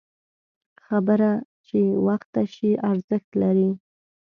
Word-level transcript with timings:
خبره 0.85 1.31
چې 1.67 1.79
وخته 2.07 2.41
وشي، 2.45 2.71
ارزښت 2.91 3.29
لري 3.41 3.69